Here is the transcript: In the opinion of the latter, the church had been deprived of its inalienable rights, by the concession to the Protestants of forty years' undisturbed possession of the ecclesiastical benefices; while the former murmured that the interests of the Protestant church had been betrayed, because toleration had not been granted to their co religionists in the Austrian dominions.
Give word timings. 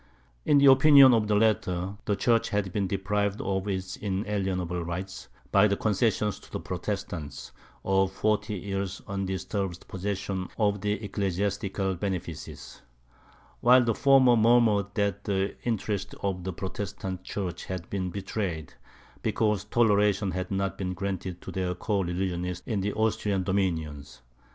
In 0.45 0.57
the 0.57 0.65
opinion 0.65 1.13
of 1.13 1.27
the 1.27 1.35
latter, 1.35 1.95
the 2.05 2.15
church 2.15 2.49
had 2.49 2.73
been 2.73 2.87
deprived 2.87 3.39
of 3.39 3.67
its 3.67 3.97
inalienable 3.97 4.83
rights, 4.83 5.27
by 5.51 5.67
the 5.67 5.77
concession 5.77 6.31
to 6.31 6.51
the 6.51 6.59
Protestants 6.59 7.51
of 7.85 8.11
forty 8.11 8.55
years' 8.55 9.03
undisturbed 9.07 9.87
possession 9.87 10.49
of 10.57 10.81
the 10.81 10.93
ecclesiastical 10.93 11.93
benefices; 11.93 12.81
while 13.59 13.83
the 13.83 13.93
former 13.93 14.35
murmured 14.35 14.87
that 14.95 15.25
the 15.25 15.53
interests 15.65 16.15
of 16.23 16.45
the 16.45 16.51
Protestant 16.53 17.23
church 17.23 17.65
had 17.65 17.87
been 17.91 18.09
betrayed, 18.09 18.73
because 19.21 19.65
toleration 19.65 20.31
had 20.31 20.49
not 20.49 20.79
been 20.79 20.95
granted 20.95 21.43
to 21.43 21.51
their 21.51 21.75
co 21.75 22.01
religionists 22.01 22.65
in 22.65 22.81
the 22.81 22.91
Austrian 22.93 23.43
dominions. 23.43 24.23